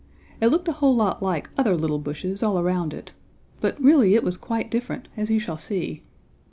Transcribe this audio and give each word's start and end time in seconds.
It 0.41 0.47
looked 0.47 0.67
a 0.67 0.71
whole 0.71 0.95
lot 0.95 1.21
like 1.21 1.51
other 1.59 1.75
little 1.77 1.99
bushes 1.99 2.41
all 2.41 2.57
around 2.57 2.91
it. 2.91 3.11
But 3.59 3.79
really 3.79 4.15
it 4.15 4.23
was 4.23 4.35
quite 4.35 4.71
different, 4.71 5.07
as 5.15 5.29
you 5.29 5.39
shall 5.39 5.59
see. 5.59 6.01